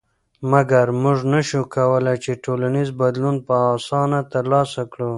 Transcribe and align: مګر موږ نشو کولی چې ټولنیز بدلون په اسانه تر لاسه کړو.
مګر 0.51 0.85
موږ 1.01 1.17
نشو 1.33 1.61
کولی 1.75 2.15
چې 2.23 2.41
ټولنیز 2.43 2.89
بدلون 3.01 3.35
په 3.47 3.55
اسانه 3.75 4.19
تر 4.31 4.43
لاسه 4.53 4.81
کړو. 4.91 5.09